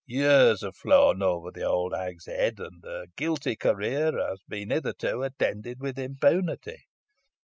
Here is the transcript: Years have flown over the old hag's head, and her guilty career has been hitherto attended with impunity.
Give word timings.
Years 0.07 0.61
have 0.63 0.75
flown 0.75 1.21
over 1.21 1.51
the 1.51 1.61
old 1.63 1.93
hag's 1.93 2.25
head, 2.25 2.57
and 2.59 2.83
her 2.83 3.05
guilty 3.15 3.55
career 3.55 4.11
has 4.17 4.39
been 4.47 4.71
hitherto 4.71 5.21
attended 5.21 5.79
with 5.79 5.99
impunity. 5.99 6.87